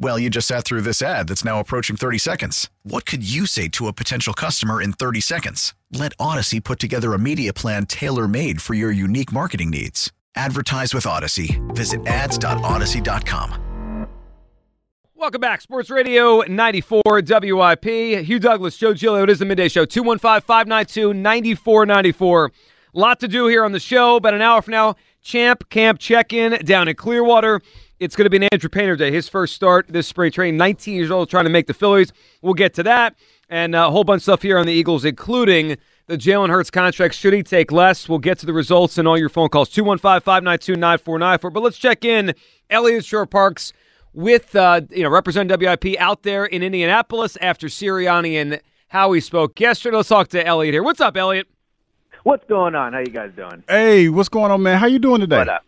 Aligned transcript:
Well, 0.00 0.16
you 0.18 0.30
just 0.30 0.46
sat 0.46 0.64
through 0.64 0.82
this 0.82 1.02
ad 1.02 1.26
that's 1.26 1.44
now 1.44 1.58
approaching 1.58 1.96
30 1.96 2.18
seconds. 2.18 2.70
What 2.84 3.04
could 3.04 3.28
you 3.28 3.46
say 3.46 3.66
to 3.70 3.88
a 3.88 3.92
potential 3.92 4.32
customer 4.32 4.80
in 4.80 4.92
30 4.92 5.20
seconds? 5.20 5.74
Let 5.92 6.12
Odyssey 6.20 6.60
put 6.60 6.78
together 6.78 7.14
a 7.14 7.18
media 7.18 7.52
plan 7.52 7.84
tailor 7.86 8.28
made 8.28 8.62
for 8.62 8.74
your 8.74 8.92
unique 8.92 9.32
marketing 9.32 9.70
needs. 9.70 10.12
Advertise 10.36 10.94
with 10.94 11.04
Odyssey. 11.04 11.60
Visit 11.70 12.06
ads.odyssey.com. 12.06 13.64
Welcome 15.16 15.40
back. 15.40 15.62
Sports 15.62 15.90
Radio 15.90 16.42
94 16.42 17.02
WIP. 17.04 17.84
Hugh 17.84 18.38
Douglas, 18.38 18.76
Joe 18.76 18.94
Giglio. 18.94 19.24
It 19.24 19.30
is 19.30 19.40
the 19.40 19.46
midday 19.46 19.66
show. 19.66 19.84
215 19.84 20.42
592 20.42 21.12
9494. 21.12 22.52
Lot 22.92 23.18
to 23.18 23.26
do 23.26 23.48
here 23.48 23.64
on 23.64 23.72
the 23.72 23.80
show. 23.80 24.14
About 24.14 24.34
an 24.34 24.42
hour 24.42 24.62
from 24.62 24.72
now, 24.72 24.94
Champ 25.22 25.68
Camp 25.70 25.98
check 25.98 26.32
in 26.32 26.64
down 26.64 26.86
in 26.86 26.94
Clearwater. 26.94 27.60
It's 28.00 28.14
going 28.14 28.26
to 28.26 28.30
be 28.30 28.36
an 28.36 28.48
Andrew 28.52 28.68
Painter 28.68 28.94
day, 28.94 29.10
his 29.10 29.28
first 29.28 29.56
start 29.56 29.86
this 29.88 30.06
spring 30.06 30.30
training. 30.30 30.56
19 30.56 30.94
years 30.94 31.10
old, 31.10 31.28
trying 31.28 31.44
to 31.44 31.50
make 31.50 31.66
the 31.66 31.74
Phillies. 31.74 32.12
We'll 32.42 32.54
get 32.54 32.72
to 32.74 32.84
that 32.84 33.16
and 33.48 33.74
a 33.74 33.90
whole 33.90 34.04
bunch 34.04 34.20
of 34.20 34.22
stuff 34.24 34.42
here 34.42 34.56
on 34.56 34.66
the 34.66 34.72
Eagles, 34.72 35.04
including 35.04 35.78
the 36.06 36.16
Jalen 36.16 36.48
Hurts 36.48 36.70
contract. 36.70 37.14
Should 37.14 37.32
he 37.32 37.42
take 37.42 37.72
less? 37.72 38.08
We'll 38.08 38.20
get 38.20 38.38
to 38.38 38.46
the 38.46 38.52
results 38.52 38.98
and 38.98 39.08
all 39.08 39.18
your 39.18 39.28
phone 39.28 39.48
calls. 39.48 39.68
215 39.70 40.20
592 40.20 40.76
9494. 40.76 41.50
But 41.50 41.62
let's 41.62 41.78
check 41.78 42.04
in. 42.04 42.34
Eliot 42.70 43.04
Shorr-Parks 43.04 43.72
with, 44.12 44.54
uh, 44.54 44.82
you 44.90 45.02
know, 45.02 45.10
represent 45.10 45.50
WIP 45.50 45.96
out 45.98 46.22
there 46.22 46.44
in 46.44 46.62
Indianapolis 46.62 47.36
after 47.40 47.66
Sirianni 47.66 48.34
and 48.34 48.60
Howie 48.88 49.20
spoke 49.20 49.58
yesterday. 49.58 49.96
Let's 49.96 50.08
talk 50.08 50.28
to 50.28 50.46
Eliot 50.46 50.72
here. 50.72 50.84
What's 50.84 51.00
up, 51.00 51.16
Eliot? 51.16 51.48
What's 52.22 52.44
going 52.46 52.74
on? 52.74 52.92
How 52.92 53.00
you 53.00 53.06
guys 53.06 53.32
doing? 53.34 53.64
Hey, 53.68 54.08
what's 54.08 54.28
going 54.28 54.52
on, 54.52 54.62
man? 54.62 54.78
How 54.78 54.86
you 54.86 54.98
doing 54.98 55.20
today? 55.20 55.38
What 55.38 55.48
up? 55.48 55.64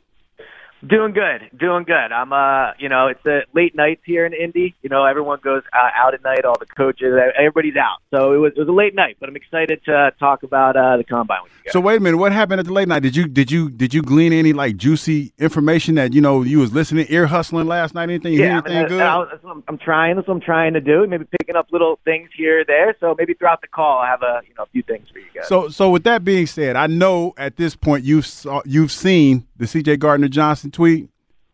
Doing 0.86 1.12
good, 1.12 1.50
doing 1.59 1.84
good. 1.84 1.92
I'm, 1.95 2.33
uh, 2.33 2.73
you 2.78 2.89
know, 2.89 3.09
it's 3.09 3.25
a 3.27 3.41
late 3.55 3.75
nights 3.75 4.00
here 4.06 4.25
in 4.25 4.33
Indy. 4.33 4.75
You 4.81 4.89
know, 4.89 5.05
everyone 5.05 5.39
goes 5.45 5.62
uh, 5.75 5.91
out 5.95 6.14
at 6.14 6.22
night. 6.22 6.47
All 6.47 6.56
the 6.59 6.64
coaches, 6.64 7.12
everybody's 7.39 7.77
out. 7.77 7.98
So 8.11 8.33
it 8.33 8.39
was, 8.39 8.53
it 8.56 8.61
was 8.61 8.69
a 8.69 8.72
late 8.72 8.95
night, 8.95 9.19
but 9.20 9.28
I'm 9.28 9.37
excited 9.37 9.84
to 9.84 9.95
uh, 9.95 10.11
talk 10.12 10.42
about 10.42 10.77
uh, 10.77 10.97
the 10.97 11.05
combine 11.05 11.42
with 11.42 11.53
you 11.53 11.64
guys. 11.64 11.72
So 11.75 11.81
wait 11.81 11.98
a 11.98 12.00
minute, 12.00 12.17
what 12.17 12.33
happened 12.33 12.61
at 12.61 12.67
the 12.67 12.72
late 12.72 12.89
night? 12.89 13.00
Did 13.00 13.14
you 13.14 13.28
did 13.28 13.50
you 13.50 13.69
did 13.69 13.92
you 13.92 14.00
glean 14.00 14.33
any 14.33 14.55
like 14.55 14.78
juicy 14.78 15.34
information 15.39 15.97
that 15.97 16.14
you 16.14 16.22
know 16.22 16.42
you 16.42 16.61
was 16.61 16.72
listening, 16.72 17.05
ear 17.11 17.27
hustling 17.27 17.67
last 17.67 17.94
night? 17.94 18.05
Anything? 18.05 18.33
You 18.33 18.41
yeah, 18.41 18.47
hear 18.47 18.53
anything 18.55 18.77
I 18.77 18.81
mean, 18.81 18.89
good? 18.89 19.00
I, 19.03 19.20
I, 19.20 19.25
that's 19.27 19.44
what 19.44 19.50
I'm, 19.50 19.65
I'm 19.69 19.78
trying. 19.78 20.17
That's 20.17 20.28
what 20.28 20.34
I'm 20.34 20.41
trying 20.41 20.72
to 20.72 20.81
do. 20.81 21.06
Maybe 21.06 21.27
picking 21.39 21.56
up 21.56 21.67
little 21.72 21.98
things 22.06 22.31
here 22.34 22.61
or 22.61 22.65
there. 22.65 22.97
So 23.00 23.15
maybe 23.19 23.34
throughout 23.34 23.61
the 23.61 23.69
call, 23.69 23.98
I 23.98 24.09
have 24.09 24.22
a 24.22 24.41
you 24.48 24.55
know 24.56 24.62
a 24.62 24.69
few 24.69 24.83
things 24.83 25.09
for 25.12 25.19
you 25.19 25.27
guys. 25.34 25.47
So 25.47 25.69
so 25.69 25.91
with 25.91 26.05
that 26.05 26.25
being 26.25 26.47
said, 26.47 26.77
I 26.77 26.87
know 26.87 27.34
at 27.37 27.56
this 27.56 27.76
point 27.76 28.05
you've 28.05 28.26
saw, 28.26 28.62
you've 28.65 28.93
seen 28.93 29.47
the 29.60 29.66
C.J. 29.69 29.98
Gardner 29.98 30.28
Johnson 30.28 30.71
tweet. 30.72 31.09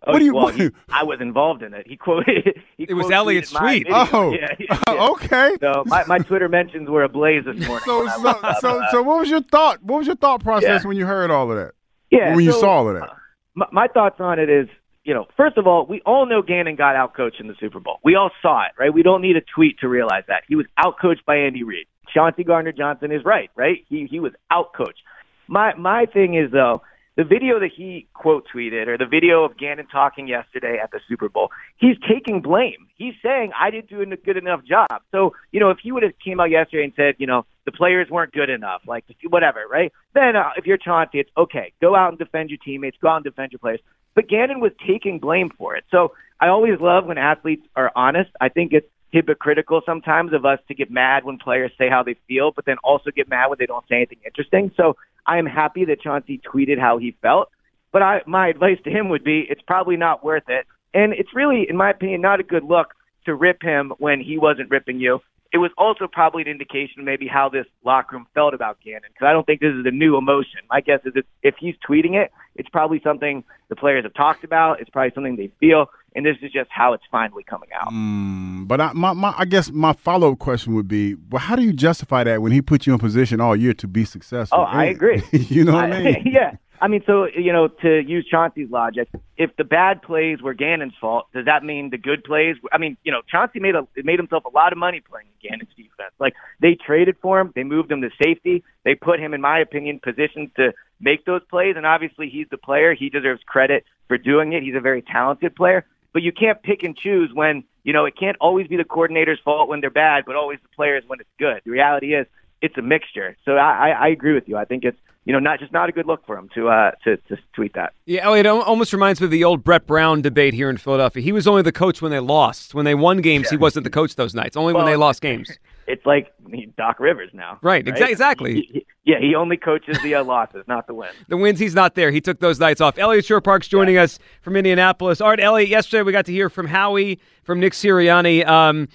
Oh, 0.06 0.12
what 0.12 0.18
do 0.20 0.24
you? 0.24 0.34
well, 0.34 0.44
what- 0.44 0.54
he, 0.54 0.70
I 0.88 1.02
was 1.04 1.20
involved 1.20 1.62
in 1.62 1.74
it. 1.74 1.86
He 1.86 1.96
quoted. 1.96 2.60
He 2.78 2.84
It 2.84 2.92
was 2.94 3.06
quote 3.06 3.14
Eliot's 3.14 3.50
tweet. 3.50 3.86
video. 3.86 4.06
Oh, 4.12 4.32
yeah, 4.38 4.54
yeah, 4.58 4.78
yeah. 4.86 5.08
okay. 5.12 5.56
So 5.60 5.82
my, 5.86 6.04
my 6.06 6.18
Twitter 6.18 6.48
mentions 6.48 6.88
were 6.90 7.02
ablaze 7.04 7.44
this 7.46 7.56
morning. 7.66 7.84
So 7.86 8.00
when 8.04 8.10
so 8.10 8.28
up, 8.28 8.56
so, 8.60 8.80
uh, 8.82 8.90
so 8.90 9.02
what 9.02 9.18
was 9.20 9.30
your 9.30 9.40
thought? 9.42 9.82
What 9.82 9.98
was 9.98 10.06
your 10.06 10.16
thought 10.16 10.42
process 10.42 10.82
Yeah. 10.82 10.88
when 10.88 10.96
you 10.98 11.06
heard 11.06 11.30
all 11.30 11.50
of 11.50 11.56
that? 11.56 11.72
yeah, 12.10 12.34
when 12.36 12.44
you 12.44 12.52
saw 12.52 12.68
all 12.68 12.88
of 12.88 12.94
that? 12.96 13.02
uh, 13.10 13.14
my, 13.54 13.66
my 13.72 13.86
thoughts 13.88 14.16
on 14.20 14.38
it 14.38 14.48
is, 14.50 14.68
you 15.04 15.14
know, 15.14 15.26
first 15.38 15.56
of 15.56 15.66
all, 15.66 15.86
we 15.86 16.02
all 16.04 16.26
know 16.26 16.42
Gannon 16.42 16.76
got 16.76 16.94
outcoached 16.96 17.40
in 17.40 17.46
the 17.48 17.54
Super 17.58 17.80
Bowl. 17.80 17.98
We 18.04 18.14
all 18.14 18.30
saw 18.42 18.64
it, 18.66 18.72
right? 18.78 18.92
We 18.92 19.02
don't 19.02 19.22
need 19.22 19.36
a 19.36 19.40
tweet 19.54 19.78
to 19.80 19.88
realize 19.88 20.24
that 20.28 20.42
he 20.46 20.54
was 20.54 20.66
outcoached 20.78 21.24
by 21.26 21.36
Andy 21.36 21.62
Reid. 21.64 21.86
Chauncey 22.12 22.44
Gardner 22.44 22.72
Johnson 22.72 23.10
is 23.10 23.24
right, 23.24 23.50
right? 23.56 23.84
He 23.88 24.06
he 24.10 24.20
was 24.20 24.32
outcoached. 24.52 25.00
My 25.48 25.74
my 25.74 26.04
thing 26.06 26.34
is 26.34 26.50
though, 26.52 26.82
the 27.16 27.24
video 27.24 27.58
that 27.60 27.70
he 27.74 28.06
quote 28.12 28.46
tweeted 28.54 28.88
or 28.88 28.98
the 28.98 29.06
video 29.06 29.44
of 29.44 29.56
Gannon 29.56 29.86
talking 29.86 30.28
yesterday 30.28 30.78
at 30.82 30.90
the 30.90 31.00
Super 31.08 31.28
Bowl, 31.28 31.50
he's 31.78 31.96
taking 32.08 32.42
blame. 32.42 32.88
He's 32.96 33.14
saying 33.22 33.52
I 33.58 33.70
didn't 33.70 33.88
do 33.88 34.00
a 34.02 34.16
good 34.16 34.36
enough 34.36 34.60
job. 34.64 35.02
So 35.12 35.32
you 35.50 35.60
know, 35.60 35.70
if 35.70 35.78
he 35.82 35.92
would 35.92 36.02
have 36.02 36.12
came 36.22 36.40
out 36.40 36.50
yesterday 36.50 36.84
and 36.84 36.92
said, 36.94 37.14
you 37.18 37.26
know, 37.26 37.46
the 37.64 37.72
players 37.72 38.08
weren't 38.10 38.32
good 38.32 38.50
enough, 38.50 38.82
like 38.86 39.04
whatever, 39.28 39.64
right? 39.70 39.92
Then 40.14 40.36
uh, 40.36 40.50
if 40.56 40.66
you're 40.66 40.78
Chauncey, 40.78 41.18
it's 41.20 41.30
okay. 41.36 41.72
Go 41.80 41.96
out 41.96 42.10
and 42.10 42.18
defend 42.18 42.50
your 42.50 42.58
teammates. 42.64 42.96
Go 43.00 43.08
out 43.08 43.16
and 43.16 43.24
defend 43.24 43.52
your 43.52 43.58
players. 43.58 43.80
But 44.14 44.28
Gannon 44.28 44.60
was 44.60 44.72
taking 44.86 45.18
blame 45.18 45.50
for 45.56 45.76
it. 45.76 45.84
So 45.90 46.12
I 46.40 46.48
always 46.48 46.80
love 46.80 47.06
when 47.06 47.18
athletes 47.18 47.66
are 47.74 47.92
honest. 47.94 48.30
I 48.40 48.48
think 48.48 48.72
it's 48.72 48.86
hypocritical 49.12 49.80
sometimes 49.86 50.32
of 50.32 50.44
us 50.44 50.58
to 50.68 50.74
get 50.74 50.90
mad 50.90 51.24
when 51.24 51.38
players 51.38 51.72
say 51.78 51.88
how 51.88 52.02
they 52.02 52.16
feel, 52.28 52.52
but 52.54 52.64
then 52.64 52.76
also 52.82 53.10
get 53.10 53.28
mad 53.28 53.48
when 53.48 53.58
they 53.58 53.66
don't 53.66 53.86
say 53.88 53.96
anything 53.96 54.18
interesting. 54.24 54.70
So 54.76 54.96
I 55.26 55.38
am 55.38 55.46
happy 55.46 55.84
that 55.86 56.00
Chauncey 56.00 56.40
tweeted 56.40 56.78
how 56.78 56.98
he 56.98 57.16
felt. 57.22 57.50
But 57.92 58.02
I, 58.02 58.20
my 58.26 58.48
advice 58.48 58.78
to 58.84 58.90
him 58.90 59.08
would 59.08 59.24
be 59.24 59.46
it's 59.48 59.62
probably 59.62 59.96
not 59.96 60.24
worth 60.24 60.48
it. 60.48 60.66
And 60.92 61.12
it's 61.12 61.34
really, 61.34 61.66
in 61.68 61.76
my 61.76 61.90
opinion, 61.90 62.20
not 62.20 62.40
a 62.40 62.42
good 62.42 62.64
look 62.64 62.88
to 63.26 63.34
rip 63.34 63.62
him 63.62 63.92
when 63.98 64.20
he 64.20 64.38
wasn't 64.38 64.70
ripping 64.70 65.00
you. 65.00 65.20
It 65.52 65.58
was 65.58 65.70
also 65.78 66.06
probably 66.10 66.42
an 66.42 66.48
indication 66.48 67.00
of 67.00 67.04
maybe 67.04 67.26
how 67.26 67.48
this 67.48 67.66
locker 67.84 68.16
room 68.16 68.26
felt 68.34 68.52
about 68.52 68.78
Gannon 68.84 69.10
because 69.12 69.26
I 69.26 69.32
don't 69.32 69.46
think 69.46 69.60
this 69.60 69.72
is 69.72 69.86
a 69.86 69.90
new 69.90 70.16
emotion. 70.16 70.60
My 70.68 70.80
guess 70.80 71.00
is 71.04 71.14
if 71.42 71.54
he's 71.58 71.74
tweeting 71.88 72.14
it, 72.14 72.32
it's 72.56 72.68
probably 72.68 73.00
something 73.02 73.44
the 73.68 73.76
players 73.76 74.04
have 74.04 74.14
talked 74.14 74.44
about. 74.44 74.80
It's 74.80 74.90
probably 74.90 75.12
something 75.14 75.36
they 75.36 75.52
feel, 75.60 75.86
and 76.16 76.24
this 76.24 76.36
is 76.40 76.50
just 76.50 76.70
how 76.70 76.94
it's 76.94 77.04
finally 77.10 77.44
coming 77.44 77.68
out. 77.78 77.92
Mm, 77.92 78.66
but 78.66 78.80
I, 78.80 78.92
my, 78.94 79.12
my, 79.12 79.34
I 79.36 79.44
guess 79.44 79.70
my 79.70 79.92
follow 79.92 80.32
up 80.32 80.38
question 80.38 80.74
would 80.74 80.88
be, 80.88 81.14
well, 81.30 81.40
how 81.40 81.54
do 81.54 81.62
you 81.62 81.74
justify 81.74 82.24
that 82.24 82.40
when 82.40 82.52
he 82.52 82.62
put 82.62 82.86
you 82.86 82.94
in 82.94 82.98
position 82.98 83.38
all 83.40 83.54
year 83.54 83.74
to 83.74 83.86
be 83.86 84.06
successful? 84.06 84.58
Oh, 84.58 84.62
I 84.62 84.86
agree. 84.86 85.22
you 85.32 85.64
know 85.64 85.74
what 85.74 85.92
I 85.92 86.02
mean? 86.02 86.22
yeah. 86.32 86.56
I 86.80 86.88
mean, 86.88 87.02
so, 87.06 87.26
you 87.26 87.52
know, 87.52 87.68
to 87.68 88.02
use 88.02 88.26
Chauncey's 88.30 88.70
logic, 88.70 89.08
if 89.36 89.54
the 89.56 89.64
bad 89.64 90.02
plays 90.02 90.42
were 90.42 90.54
Gannon's 90.54 90.94
fault, 91.00 91.26
does 91.32 91.46
that 91.46 91.64
mean 91.64 91.90
the 91.90 91.98
good 91.98 92.24
plays? 92.24 92.56
I 92.72 92.78
mean, 92.78 92.96
you 93.02 93.12
know, 93.12 93.22
Chauncey 93.30 93.60
made 93.60 93.74
a 93.74 93.86
made 93.96 94.18
himself 94.18 94.44
a 94.44 94.50
lot 94.50 94.72
of 94.72 94.78
money 94.78 95.00
playing 95.00 95.28
Gannon's 95.42 95.70
defense. 95.74 96.12
Like, 96.18 96.34
they 96.60 96.74
traded 96.74 97.16
for 97.22 97.40
him. 97.40 97.52
They 97.54 97.64
moved 97.64 97.90
him 97.90 98.02
to 98.02 98.10
safety. 98.22 98.62
They 98.84 98.94
put 98.94 99.20
him, 99.20 99.32
in 99.32 99.40
my 99.40 99.58
opinion, 99.58 100.00
positioned 100.02 100.54
to 100.56 100.72
make 101.00 101.24
those 101.24 101.42
plays. 101.48 101.76
And 101.76 101.86
obviously, 101.86 102.28
he's 102.28 102.46
the 102.50 102.58
player. 102.58 102.94
He 102.94 103.08
deserves 103.08 103.42
credit 103.46 103.84
for 104.08 104.18
doing 104.18 104.52
it. 104.52 104.62
He's 104.62 104.76
a 104.76 104.80
very 104.80 105.02
talented 105.02 105.56
player. 105.56 105.86
But 106.16 106.22
you 106.22 106.32
can't 106.32 106.62
pick 106.62 106.82
and 106.82 106.96
choose 106.96 107.30
when, 107.34 107.62
you 107.84 107.92
know, 107.92 108.06
it 108.06 108.16
can't 108.18 108.38
always 108.40 108.68
be 108.68 108.78
the 108.78 108.84
coordinator's 108.84 109.38
fault 109.44 109.68
when 109.68 109.82
they're 109.82 109.90
bad, 109.90 110.24
but 110.24 110.34
always 110.34 110.58
the 110.62 110.68
players 110.74 111.04
when 111.06 111.20
it's 111.20 111.28
good. 111.38 111.60
The 111.66 111.70
reality 111.70 112.14
is, 112.14 112.26
it's 112.62 112.74
a 112.78 112.80
mixture. 112.80 113.36
So 113.44 113.56
I, 113.56 113.90
I, 113.90 113.90
I 113.90 114.08
agree 114.08 114.32
with 114.32 114.48
you. 114.48 114.56
I 114.56 114.64
think 114.64 114.84
it's 114.84 114.96
you 115.26 115.34
know 115.34 115.40
not 115.40 115.60
just 115.60 115.72
not 115.72 115.90
a 115.90 115.92
good 115.92 116.06
look 116.06 116.24
for 116.24 116.38
him 116.38 116.48
to 116.54 116.70
uh 116.70 116.92
to, 117.04 117.18
to 117.28 117.36
tweet 117.52 117.74
that. 117.74 117.92
Yeah, 118.06 118.24
Eliot, 118.24 118.46
it 118.46 118.48
almost 118.48 118.94
reminds 118.94 119.20
me 119.20 119.26
of 119.26 119.30
the 119.30 119.44
old 119.44 119.62
Brett 119.62 119.86
Brown 119.86 120.22
debate 120.22 120.54
here 120.54 120.70
in 120.70 120.78
Philadelphia. 120.78 121.22
He 121.22 121.32
was 121.32 121.46
only 121.46 121.60
the 121.60 121.70
coach 121.70 122.00
when 122.00 122.10
they 122.10 122.18
lost. 122.18 122.74
When 122.74 122.86
they 122.86 122.94
won 122.94 123.20
games, 123.20 123.50
he 123.50 123.58
wasn't 123.58 123.84
the 123.84 123.90
coach 123.90 124.14
those 124.14 124.34
nights. 124.34 124.56
Only 124.56 124.72
when 124.72 124.86
they 124.86 124.96
lost 124.96 125.20
games. 125.20 125.50
It's 125.86 126.04
like 126.04 126.32
Doc 126.76 126.98
Rivers 127.00 127.30
now. 127.32 127.58
Right, 127.62 127.84
exa- 127.84 128.08
exactly. 128.10 128.54
He- 128.54 128.70
he- 128.72 128.86
yeah, 129.04 129.20
he 129.20 129.36
only 129.36 129.56
coaches 129.56 129.96
the 130.02 130.16
uh, 130.16 130.24
losses, 130.34 130.64
not 130.66 130.88
the 130.88 130.94
wins. 130.94 131.14
The 131.28 131.36
wins, 131.36 131.60
he's 131.60 131.76
not 131.76 131.94
there. 131.94 132.10
He 132.10 132.20
took 132.20 132.40
those 132.40 132.58
nights 132.58 132.80
off. 132.80 132.98
Eliot 132.98 133.24
Shorr-Parks 133.24 133.68
joining 133.68 133.96
us 133.98 134.18
from 134.42 134.56
Indianapolis. 134.56 135.20
All 135.20 135.30
right, 135.30 135.38
Eliot, 135.38 135.68
yesterday 135.70 136.02
we 136.02 136.10
got 136.10 136.26
to 136.26 136.32
hear 136.32 136.50
from 136.50 136.66
Howie, 136.66 137.20
from 137.44 137.60
Nick 137.60 137.72
Sirianni. 137.72 138.44
Um, 138.46 138.88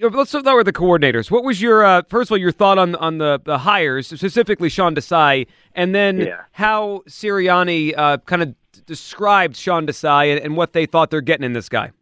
let's 0.00 0.30
start 0.30 0.56
with 0.56 0.64
the 0.66 0.72
coordinators. 0.72 1.30
What 1.30 1.44
was 1.44 1.60
your, 1.60 1.84
uh, 1.84 2.02
first 2.08 2.28
of 2.30 2.32
all, 2.32 2.38
your 2.38 2.52
thought 2.52 2.78
on, 2.78 2.94
on 2.96 3.18
the, 3.18 3.40
the 3.44 3.58
hires, 3.58 4.06
specifically 4.06 4.70
Sean 4.70 4.94
Desai, 4.94 5.46
and 5.74 5.94
then 5.94 6.20
Yeah. 6.20 6.40
how 6.52 7.02
Sirianni 7.06 7.92
uh, 7.96 8.16
kind 8.24 8.42
of 8.42 8.54
described 8.86 9.56
Sean 9.56 9.86
Desai 9.86 10.32
and, 10.34 10.40
and 10.44 10.56
what 10.56 10.72
they 10.72 10.86
thought 10.86 11.10
they're 11.10 11.20
getting 11.20 11.44
in 11.44 11.52
this 11.52 11.68
guy? 11.68 11.92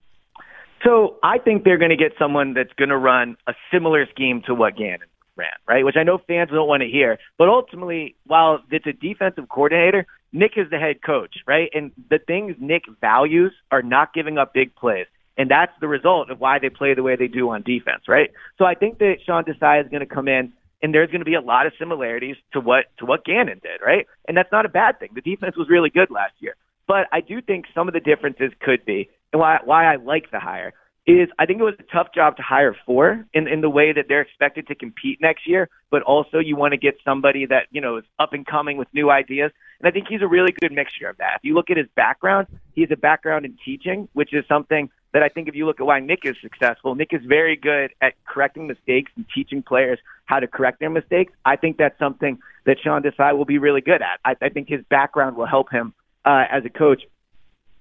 So 0.85 1.17
I 1.23 1.39
think 1.39 1.65
they're 1.65 1.79
going 1.79 1.91
to 1.91 1.97
get 1.97 2.13
someone 2.19 2.55
that's 2.55 2.73
going 2.75 2.91
to 2.91 2.97
run 2.97 3.37
a 3.47 3.55
similar 3.73 4.07
scheme 4.11 4.43
to 4.47 4.55
what 4.55 4.77
Gannon 4.77 5.09
ran, 5.37 5.49
right? 5.67 5.85
Which 5.85 5.97
I 5.97 6.03
know 6.03 6.19
fans 6.19 6.51
don't 6.51 6.69
want 6.69 6.83
to 6.83 6.89
hear. 6.89 7.19
But 7.37 7.49
ultimately, 7.49 8.15
while 8.27 8.61
it's 8.71 8.87
a 8.87 8.93
defensive 8.93 9.49
coordinator, 9.49 10.07
Nick 10.33 10.53
is 10.57 10.71
the 10.71 10.79
head 10.79 11.03
coach, 11.03 11.37
right? 11.47 11.71
And 11.75 11.93
the 12.11 12.19
things 12.19 12.57
Nick 12.61 12.85
values 13.01 13.53
are 13.71 13.83
not 13.83 14.13
giving 14.13 14.39
up 14.39 14.53
big 14.53 14.75
plays. 14.75 15.07
And 15.37 15.51
that's 15.51 15.73
the 15.81 15.89
result 15.89 16.31
of 16.31 16.41
why 16.41 16.59
they 16.59 16.69
play 16.69 16.95
the 16.95 17.03
way 17.03 17.15
they 17.17 17.29
do 17.29 17.49
on 17.51 17.63
defense, 17.63 18.03
right? 18.09 18.31
So 18.59 18.65
I 18.65 18.75
think 18.75 18.99
that 18.99 19.19
Sean 19.25 19.45
Desai 19.45 19.83
is 19.83 19.89
going 19.89 20.01
to 20.01 20.07
come 20.07 20.27
in 20.27 20.53
and 20.83 20.95
there's 20.95 21.11
going 21.11 21.21
to 21.21 21.25
be 21.25 21.35
a 21.35 21.41
lot 21.41 21.67
of 21.67 21.73
similarities 21.79 22.37
to 22.53 22.61
what 22.61 22.87
to 22.99 23.07
what 23.07 23.25
Gannon 23.25 23.61
did, 23.63 23.81
right? 23.85 24.07
And 24.27 24.37
that's 24.37 24.51
not 24.53 24.67
a 24.67 24.69
bad 24.69 24.99
thing. 24.99 25.11
The 25.15 25.21
defense 25.21 25.57
was 25.57 25.69
really 25.69 25.91
good 25.91 26.11
last 26.11 26.35
year, 26.41 26.55
but 26.89 27.07
I 27.13 27.21
do 27.21 27.41
think 27.41 27.67
some 27.75 27.87
of 27.87 27.95
the 27.95 28.01
differences 28.01 28.51
could 28.61 28.85
be, 28.85 29.11
and 29.33 29.41
why 29.41 29.61
why 29.65 29.85
I 29.93 29.97
like 29.97 30.31
the 30.33 30.41
hire 30.41 30.73
is 31.07 31.29
I 31.39 31.47
think 31.47 31.61
it 31.61 31.65
was 31.65 31.75
a 31.79 31.91
tough 31.95 32.09
job 32.15 32.37
to 32.37 32.43
hire 32.43 32.77
for 32.85 33.25
in 33.33 33.47
in 33.47 33.61
the 33.61 33.71
way 33.71 33.93
that 33.93 34.07
they're 34.09 34.23
expected 34.23 34.67
to 34.69 34.75
compete 34.75 35.21
next 35.21 35.47
year, 35.47 35.69
but 35.91 36.03
also 36.03 36.39
you 36.39 36.57
want 36.57 36.73
to 36.73 36.79
get 36.79 36.97
somebody 37.05 37.47
that 37.47 37.67
you 37.71 37.81
know 37.81 37.99
is 37.99 38.05
up 38.19 38.33
and 38.33 38.47
coming 38.47 38.77
with 38.77 38.89
new 38.93 39.11
ideas, 39.11 39.53
and 39.81 39.89
I 39.89 39.91
think 39.91 40.07
he's 40.09 40.23
a 40.23 40.27
really 40.27 40.53
good 40.61 40.73
mixture 40.73 41.09
of 41.09 41.19
that. 41.19 41.37
If 41.37 41.45
you 41.45 41.55
look 41.55 41.71
at 41.71 41.77
his 41.77 41.87
background, 41.95 42.47
he 42.75 42.81
has 42.81 42.91
a 42.91 42.97
background 42.97 43.45
in 43.45 43.57
teaching, 43.65 44.09
which 44.15 44.35
is 44.35 44.45
something 44.49 44.91
that 45.13 45.23
I 45.23 45.29
think 45.29 45.49
if 45.49 45.55
you 45.55 45.67
look 45.67 45.81
at 45.81 45.87
why 45.87 46.01
Nick 46.01 46.21
is 46.25 46.37
successful, 46.43 46.95
Nick 46.95 47.13
is 47.13 47.23
very 47.25 47.57
good 47.57 47.91
at 48.03 48.13
correcting 48.27 48.67
mistakes 48.67 49.11
and 49.17 49.25
teaching 49.35 49.63
players 49.63 49.99
how 50.27 50.41
to 50.41 50.47
correct 50.47 50.81
their 50.81 50.91
mistakes. 50.91 51.33
I 51.47 51.57
think 51.57 51.79
that's 51.79 51.99
something 51.99 52.39
that 52.67 52.77
Sean 52.83 53.03
Desai 53.03 53.37
will 53.37 53.47
be 53.47 53.57
really 53.57 53.81
good 53.81 54.03
at. 54.03 54.21
I, 54.25 54.35
I 54.43 54.51
think 54.51 54.69
his 54.69 54.83
background 54.91 55.37
will 55.37 55.47
help 55.47 55.71
him 55.71 55.95
uh, 56.25 56.45
as 56.51 56.65
a 56.65 56.71
coach. 56.71 57.03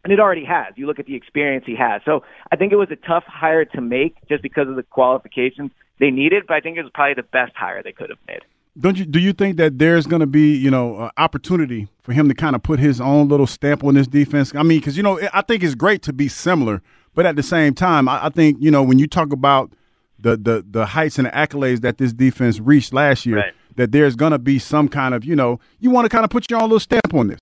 And 0.03 0.13
it 0.13 0.19
already 0.19 0.45
has. 0.45 0.73
You 0.77 0.87
look 0.87 0.99
at 0.99 1.05
the 1.05 1.15
experience 1.15 1.65
he 1.65 1.75
has. 1.75 2.01
So 2.05 2.23
I 2.51 2.55
think 2.55 2.71
it 2.71 2.77
was 2.77 2.89
a 2.91 2.95
tough 2.95 3.25
hire 3.27 3.65
to 3.65 3.81
make 3.81 4.15
just 4.29 4.41
because 4.41 4.69
of 4.69 4.75
the 4.75 4.83
qualifications 4.83 5.71
they 5.99 6.11
needed, 6.11 6.43
but 6.47 6.53
I 6.53 6.59
think 6.61 6.77
it 6.77 6.83
was 6.83 6.91
probably 6.93 7.15
the 7.15 7.23
best 7.23 7.53
hire 7.55 7.83
they 7.83 7.91
could 7.91 8.09
have 8.09 8.19
made 8.27 8.41
don't 8.79 8.97
you 8.97 9.05
do 9.05 9.19
you 9.19 9.33
think 9.33 9.57
that 9.57 9.79
there's 9.79 10.05
going 10.05 10.19
to 10.19 10.27
be 10.27 10.55
you 10.55 10.69
know 10.69 10.97
uh, 10.97 11.09
opportunity 11.17 11.87
for 12.01 12.13
him 12.13 12.27
to 12.27 12.35
kind 12.35 12.55
of 12.55 12.63
put 12.63 12.79
his 12.79 13.01
own 13.01 13.27
little 13.27 13.47
stamp 13.47 13.83
on 13.83 13.95
this 13.95 14.07
defense? 14.07 14.53
I 14.55 14.63
mean, 14.63 14.79
because 14.79 14.97
you 14.97 15.03
know 15.03 15.19
I 15.33 15.41
think 15.41 15.63
it's 15.63 15.75
great 15.75 16.01
to 16.03 16.13
be 16.13 16.27
similar, 16.27 16.81
but 17.15 17.25
at 17.25 17.35
the 17.35 17.43
same 17.43 17.73
time, 17.73 18.07
I, 18.07 18.25
I, 18.25 18.29
think 18.29 18.57
you 18.59 18.71
know 18.71 18.83
when 18.83 18.99
you 18.99 19.07
talk 19.07 19.33
about 19.33 19.71
the 20.19 20.37
the 20.37 20.65
the 20.69 20.85
heights 20.87 21.17
and 21.17 21.27
the 21.27 21.31
accolades 21.31 21.81
that 21.81 21.97
this 21.97 22.13
defense 22.13 22.59
reached 22.59 22.93
last 22.93 23.25
year, 23.25 23.37
right. 23.37 23.53
that 23.75 23.91
there's 23.91 24.15
going 24.15 24.31
to 24.31 24.39
be 24.39 24.59
some 24.59 24.87
kind 24.87 25.13
of 25.13 25.25
you 25.25 25.35
know 25.35 25.59
you 25.79 25.89
want 25.89 26.05
to 26.05 26.09
kind 26.09 26.23
of 26.23 26.29
put 26.29 26.49
your 26.49 26.61
own 26.61 26.69
little 26.69 26.79
stamp 26.79 27.13
on 27.13 27.27
this. 27.27 27.39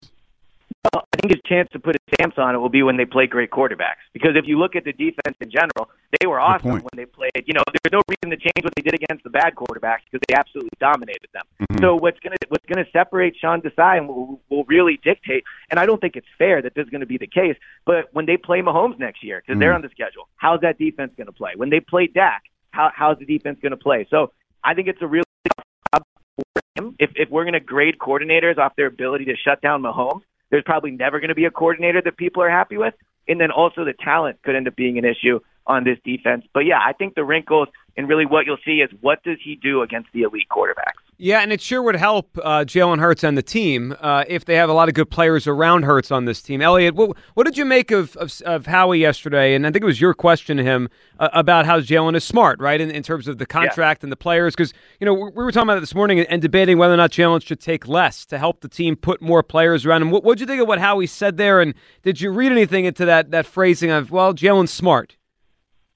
Well, 0.94 1.04
I 1.14 1.18
think 1.18 1.32
his 1.32 1.42
chance 1.46 1.70
to 1.72 1.80
put 1.80 1.96
his 1.96 2.14
stamps 2.14 2.38
on 2.38 2.54
it 2.54 2.60
will 2.60 2.70
be 2.70 2.84
when 2.84 2.98
they 2.98 3.06
play 3.06 3.26
great 3.26 3.50
quarterbacks. 3.50 4.04
Because 4.14 4.36
if 4.36 4.46
you 4.46 4.60
look 4.60 4.76
at 4.76 4.84
the 4.84 4.94
defense 4.94 5.36
in 5.42 5.50
general, 5.50 5.90
they 6.20 6.28
were 6.28 6.40
awesome 6.40 6.72
when 6.72 6.96
they 6.96 7.06
played. 7.06 7.32
You 7.46 7.54
know, 7.54 7.64
there's 7.66 7.92
no 7.92 8.02
reason 8.08 8.30
to 8.30 8.38
change 8.38 8.64
what 8.64 8.74
they 8.76 8.82
did 8.82 8.94
against 8.94 9.24
the 9.24 9.30
bad 9.30 9.56
quarterbacks 9.56 10.06
because 10.10 10.24
they 10.28 10.36
absolutely 10.36 10.72
dominated 10.80 11.28
them. 11.34 11.46
Mm-hmm. 11.62 11.84
So 11.84 11.96
what's 11.96 12.20
gonna 12.20 12.36
what's 12.50 12.66
gonna 12.66 12.86
separate 12.94 13.36
Sean 13.40 13.62
Desai 13.62 13.98
and 13.98 14.08
will, 14.08 14.40
will 14.50 14.64
really 14.66 15.00
dictate. 15.04 15.44
And 15.72 15.80
I 15.80 15.86
don't 15.86 16.00
think 16.00 16.16
it's 16.16 16.28
fair 16.38 16.62
that 16.62 16.76
this 16.76 16.84
is 16.84 16.90
going 16.90 17.02
to 17.02 17.08
be 17.08 17.18
the 17.18 17.28
case. 17.28 17.56
But 17.86 18.14
when 18.14 18.26
they 18.26 18.38
play 18.38 18.62
Mahomes 18.62 19.00
next 19.00 19.24
year, 19.24 19.42
because 19.42 19.54
mm-hmm. 19.54 19.62
they're 19.62 19.74
on 19.74 19.82
the 19.82 19.90
schedule, 19.90 20.28
how's 20.36 20.62
that 20.62 20.78
defense 20.78 21.14
going 21.18 21.28
to 21.28 21.34
play? 21.34 21.54
When 21.56 21.70
they 21.70 21.80
play 21.80 22.08
Dak, 22.08 22.44
how 22.72 22.92
how's 22.94 23.18
the 23.18 23.26
defense 23.26 23.60
going 23.62 23.72
to 23.72 23.78
play? 23.78 24.08
So 24.10 24.32
I 24.64 24.74
think 24.74 24.88
it's 24.88 25.02
a 25.02 25.08
really 25.08 25.26
tough 25.48 25.66
job 25.94 26.04
for 26.36 26.62
him. 26.76 26.96
If 27.00 27.12
if 27.16 27.30
we're 27.30 27.44
going 27.44 27.54
to 27.54 27.60
grade 27.60 27.98
coordinators 28.00 28.58
off 28.58 28.76
their 28.76 28.88
ability 28.88 29.26
to 29.26 29.36
shut 29.36 29.62
down 29.62 29.82
Mahomes 29.82 30.22
there's 30.56 30.64
probably 30.64 30.92
never 30.92 31.20
going 31.20 31.28
to 31.30 31.36
be 31.36 31.44
a 31.44 31.52
coordinator 31.52 32.02
that 32.02 32.16
people 32.16 32.42
are 32.42 32.50
happy 32.50 32.78
with. 32.78 32.94
And 33.28 33.40
then 33.40 33.52
also 33.52 33.84
the 33.84 33.94
talent 33.94 34.42
could 34.44 34.56
end 34.56 34.68
up 34.68 34.76
being 34.76 34.98
an 34.98 35.06
issue 35.06 35.40
on 35.68 35.84
this 35.84 35.98
defense. 36.04 36.46
But 36.54 36.62
yeah, 36.62 36.80
I 36.80 36.94
think 36.94 37.16
the 37.16 37.24
wrinkles 37.24 37.70
and 37.98 38.08
really 38.10 38.26
what 38.26 38.46
you'll 38.46 38.58
see 38.66 38.82
is 38.82 38.90
what 39.02 39.24
does 39.24 39.38
he 39.44 39.56
do 39.56 39.82
against 39.82 40.10
the 40.14 40.24
elite 40.24 40.48
quarterbacks? 40.50 41.06
Yeah, 41.18 41.40
and 41.40 41.54
it 41.54 41.62
sure 41.62 41.82
would 41.82 41.96
help 41.96 42.38
uh, 42.44 42.66
Jalen 42.66 43.00
Hurts 43.00 43.24
and 43.24 43.38
the 43.38 43.42
team 43.42 43.96
uh, 44.02 44.26
if 44.28 44.44
they 44.44 44.56
have 44.56 44.70
a 44.70 44.74
lot 44.74 44.90
of 44.90 44.96
good 44.96 45.10
players 45.10 45.48
around 45.48 45.84
Hurts 45.84 46.12
on 46.12 46.26
this 46.26 46.42
team. 46.42 46.62
Eliot, 46.62 46.94
what, 46.94 47.16
what 47.36 47.46
did 47.46 47.58
you 47.58 47.64
make 47.64 47.92
of, 47.92 48.18
of, 48.18 48.42
of, 48.42 48.66
Howie 48.66 49.00
yesterday? 49.00 49.56
And 49.56 49.66
I 49.66 49.72
think 49.72 49.84
it 49.84 49.86
was 49.86 50.02
your 50.02 50.14
question 50.14 50.58
to 50.58 50.64
him 50.64 50.90
uh, 51.18 51.30
about 51.32 51.66
how 51.66 51.80
Jalen 51.80 52.18
is 52.18 52.26
smart, 52.26 52.60
right, 52.60 52.82
in, 52.82 52.92
in 52.92 53.02
terms 53.02 53.30
of 53.30 53.38
the 53.38 53.46
contract 53.46 54.02
yeah. 54.02 54.08
and 54.08 54.12
the 54.12 54.18
players. 54.18 54.56
Because, 54.56 54.74
you 55.00 55.06
know, 55.06 55.14
we 55.14 55.30
were 55.32 55.54
talking 55.54 55.70
about 55.70 55.78
it 55.78 55.82
this 55.82 55.96
morning 55.96 56.20
and, 56.20 56.30
and 56.30 56.42
debating 56.42 56.78
whether 56.78 56.94
or 56.94 56.98
not 56.98 57.12
Jalen 57.12 57.42
should 57.46 57.62
take 57.62 57.88
less 57.88 58.26
to 58.26 58.38
help 58.38 58.60
the 58.60 58.68
team 58.68 58.98
put 58.98 59.22
more 59.22 59.42
players 59.42 59.86
around 59.86 60.02
him. 60.02 60.12
What 60.12 60.26
did 60.26 60.42
you 60.42 60.48
think 60.48 60.62
of 60.62 60.68
what 60.68 60.80
Howie 60.80 61.08
said 61.08 61.38
there? 61.38 61.62
And 61.62 61.76
did 62.04 62.20
you 62.20 62.30
read 62.30 62.52
anything 62.52 62.84
into 62.84 63.06
that, 63.06 63.15
that 63.24 63.46
phrasing 63.46 63.92
of, 63.92 64.12
well, 64.12 64.34
Jalen's 64.34 64.72
smart? 64.72 65.18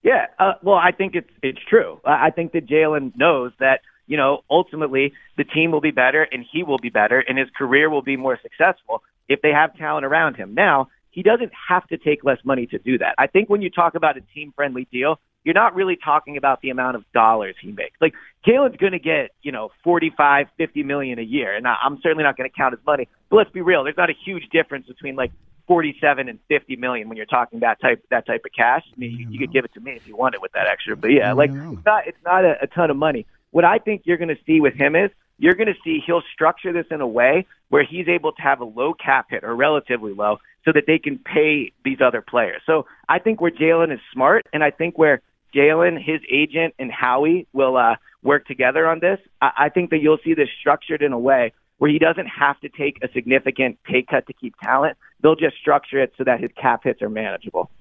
Yeah, 0.02 0.28
uh, 0.38 0.54
well, 0.64 0.78
I 0.78 0.92
think 0.92 1.16
it's 1.16 1.30
it's 1.44 1.60
true. 1.70 2.00
I 2.06 2.32
think 2.32 2.54
that 2.54 2.66
Jalen 2.68 3.18
knows 3.18 3.52
that 3.60 3.82
you 4.08 4.16
know 4.16 4.44
ultimately 4.50 5.14
the 5.38 5.44
team 5.44 5.72
will 5.72 5.82
be 5.82 5.92
better 5.92 6.24
and 6.24 6.46
he 6.50 6.64
will 6.64 6.78
be 6.78 6.90
better 6.90 7.20
and 7.20 7.38
his 7.38 7.50
career 7.58 7.90
will 7.90 8.02
be 8.02 8.16
more 8.16 8.40
successful 8.42 9.04
if 9.28 9.42
they 9.42 9.52
have 9.52 9.76
talent 9.78 10.06
around 10.06 10.36
him. 10.36 10.54
Now 10.54 10.88
he 11.12 11.22
doesn't 11.22 11.52
have 11.68 11.86
to 11.88 11.98
take 11.98 12.24
less 12.24 12.38
money 12.46 12.66
to 12.68 12.80
do 12.80 12.98
that. 13.00 13.16
I 13.18 13.28
think 13.28 13.50
when 13.50 13.62
you 13.62 13.70
talk 13.70 13.96
about 13.96 14.16
a 14.16 14.22
team 14.34 14.54
friendly 14.56 14.88
deal, 14.92 15.20
you're 15.44 15.56
not 15.56 15.76
really 15.76 15.98
talking 15.98 16.38
about 16.38 16.62
the 16.62 16.70
amount 16.70 16.96
of 16.96 17.04
dollars 17.14 17.56
he 17.62 17.72
makes. 17.72 18.00
Like 18.00 18.14
Jalen's 18.46 18.78
going 18.78 18.92
to 18.92 19.00
get, 19.00 19.32
you 19.42 19.52
know, 19.52 19.72
45, 19.84 20.48
50 20.58 20.84
million 20.84 21.20
a 21.20 21.24
year. 21.24 21.56
And 21.56 21.68
I'm 21.68 22.00
certainly 22.02 22.24
not 22.24 22.38
going 22.38 22.50
to 22.50 22.56
count 22.56 22.74
his 22.74 22.86
money, 22.86 23.08
but 23.30 23.38
let's 23.38 23.52
be 23.52 23.62
real. 23.62 23.84
There's 23.84 23.98
not 23.98 24.10
a 24.10 24.16
huge 24.26 24.50
difference 24.50 24.88
between 24.88 25.16
like 25.16 25.32
47 25.70 26.28
and 26.28 26.40
50 26.48 26.78
million 26.78 27.08
when 27.08 27.16
you're 27.16 27.28
talking 27.28 27.60
that 27.60 27.80
type 27.80 28.04
that 28.10 28.26
type 28.26 28.42
of 28.44 28.52
cash. 28.52 28.84
I 28.92 29.00
mean, 29.00 29.12
you, 29.12 29.28
you 29.30 29.40
could 29.40 29.54
give 29.54 29.66
it 29.66 29.74
to 29.76 29.80
me 29.80 29.92
if 29.92 30.08
you 30.08 30.18
wanted 30.18 30.42
with 30.42 30.52
that 30.54 30.66
extra, 30.68 30.98
but 30.98 31.12
yeah, 31.12 31.32
like 31.34 31.52
it's 31.52 31.86
not 31.86 32.08
it's 32.08 32.24
not 32.26 32.44
a, 32.44 32.56
a 32.64 32.68
ton 32.68 32.90
of 32.90 32.98
money. 32.98 33.28
What 33.52 33.66
I 33.66 33.78
think 33.78 34.02
you're 34.06 34.18
going 34.18 34.36
to 34.36 34.44
see 34.48 34.60
with 34.60 34.74
him 34.74 34.96
is 34.96 35.12
you're 35.38 35.54
going 35.54 35.68
to 35.68 35.76
see 35.84 36.02
he'll 36.06 36.24
structure 36.34 36.74
this 36.74 36.88
in 36.90 37.02
a 37.02 37.08
way 37.08 37.46
where 37.70 37.84
he's 37.84 38.08
able 38.08 38.32
to 38.32 38.42
have 38.42 38.62
a 38.62 38.66
low 38.66 38.94
cap 38.94 39.28
hit 39.30 39.44
or 39.44 39.56
relatively 39.56 40.12
low 40.12 40.40
so 40.66 40.72
that 40.74 40.86
they 40.88 40.98
can 40.98 41.20
pay 41.20 41.72
these 41.86 42.00
other 42.02 42.22
players. 42.22 42.62
So 42.66 42.88
I 43.08 43.20
think 43.20 43.40
where 43.40 43.52
Jalen 43.52 43.94
is 43.94 44.00
smart, 44.12 44.48
and 44.52 44.64
I 44.64 44.72
think 44.72 44.98
where 44.98 45.22
Jalen, 45.56 46.04
his 46.04 46.20
agent, 46.32 46.74
and 46.80 46.92
Howie 46.92 47.48
will 47.54 47.78
uh, 47.78 47.96
work 48.24 48.48
together 48.48 48.88
on 48.88 49.00
this, 49.00 49.20
I, 49.40 49.52
I 49.58 49.70
think 49.70 49.92
that 49.92 50.00
you'll 50.00 50.20
see 50.24 50.34
this 50.34 50.50
structured 50.60 51.04
in 51.04 51.14
a 51.14 51.20
way 51.20 51.54
where 51.80 51.90
he 51.90 51.98
doesn't 51.98 52.28
have 52.28 52.60
to 52.60 52.70
take 52.70 53.00
a 53.02 53.12
significant 53.12 53.82
pay 53.84 54.04
cut 54.04 54.28
to 54.28 54.34
keep 54.34 54.54
talent. 54.62 54.98
They'll 55.22 55.36
just 55.36 55.58
structure 55.58 56.00
it 56.02 56.14
so 56.18 56.24
that 56.26 56.40
his 56.40 56.52
cap 56.56 56.84
hits 56.84 57.02
are 57.02 57.10
manageable. 57.10 57.72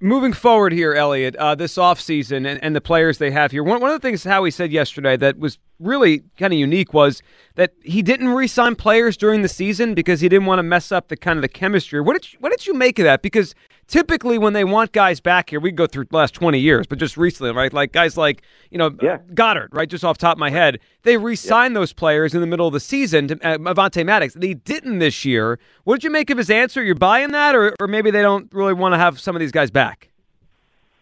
Moving 0.00 0.32
forward 0.32 0.72
here, 0.72 0.92
Eliot, 0.92 1.36
uh, 1.36 1.54
this 1.54 1.76
offseason 1.76 2.46
and, 2.46 2.62
and 2.62 2.74
the 2.74 2.80
players 2.80 3.18
they 3.18 3.30
have 3.30 3.52
here, 3.52 3.62
one, 3.62 3.80
one 3.80 3.90
of 3.90 4.00
the 4.00 4.06
things 4.06 4.24
Howie 4.24 4.50
said 4.50 4.72
yesterday 4.72 5.16
that 5.16 5.38
was 5.38 5.58
really 5.78 6.24
kind 6.36 6.52
of 6.52 6.58
unique 6.58 6.92
was 6.92 7.22
that 7.54 7.72
he 7.82 8.02
didn't 8.02 8.28
re-sign 8.28 8.74
players 8.74 9.16
during 9.16 9.42
the 9.42 9.48
season 9.48 9.94
because 9.94 10.20
he 10.20 10.28
didn't 10.28 10.46
want 10.46 10.58
to 10.58 10.64
mess 10.64 10.90
up 10.90 11.08
the 11.08 11.16
kind 11.16 11.38
of 11.38 11.42
the 11.42 11.48
chemistry. 11.48 12.00
What 12.00 12.14
did 12.14 12.32
you, 12.32 12.38
what 12.40 12.50
did 12.50 12.66
you 12.66 12.74
make 12.74 12.98
of 12.98 13.04
that? 13.04 13.22
Because 13.22 13.54
typically 13.86 14.38
when 14.38 14.52
they 14.52 14.64
want 14.64 14.92
guys 14.92 15.20
back 15.20 15.50
here, 15.50 15.60
we 15.60 15.70
go 15.70 15.86
through 15.86 16.04
the 16.04 16.16
last 16.16 16.34
20 16.34 16.58
years, 16.58 16.86
but 16.86 16.98
just 16.98 17.16
recently, 17.16 17.52
right? 17.52 17.72
Like 17.72 17.92
guys 17.92 18.16
like, 18.16 18.42
you 18.70 18.78
know, 18.78 18.96
yeah. 19.02 19.18
Goedert, 19.34 19.68
right? 19.72 19.88
Just 19.88 20.04
off 20.04 20.18
top 20.18 20.36
of 20.36 20.38
my 20.38 20.50
head. 20.50 20.80
They 21.02 21.16
re-signed 21.16 21.74
yeah. 21.74 21.80
those 21.80 21.92
players 21.92 22.34
in 22.34 22.40
the 22.40 22.46
middle 22.46 22.66
of 22.66 22.72
the 22.72 22.80
season 22.80 23.28
to 23.28 23.34
uh, 23.46 23.58
Avonte 23.58 24.04
Maddox. 24.04 24.34
They 24.34 24.54
didn't 24.54 24.98
this 24.98 25.24
year. 25.24 25.58
What 25.84 25.96
did 25.96 26.04
you 26.04 26.10
make 26.10 26.30
of 26.30 26.38
his 26.38 26.50
answer? 26.50 26.82
You're 26.82 26.94
buying 26.94 27.32
that 27.32 27.54
or, 27.54 27.74
or 27.80 27.86
maybe 27.86 28.10
they 28.10 28.22
don't 28.22 28.52
really 28.52 28.74
want 28.74 28.94
to 28.94 28.98
have 28.98 29.20
some 29.20 29.36
of 29.36 29.40
these 29.40 29.52
guys 29.52 29.70
back? 29.70 30.10